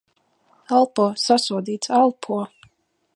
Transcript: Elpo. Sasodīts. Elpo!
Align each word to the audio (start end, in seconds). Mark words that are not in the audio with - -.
Elpo. 0.77 1.05
Sasodīts. 1.25 1.91
Elpo! 2.01 2.43